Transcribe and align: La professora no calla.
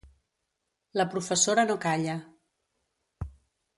La 1.01 1.05
professora 1.11 1.67
no 1.73 1.75
calla. 1.85 2.17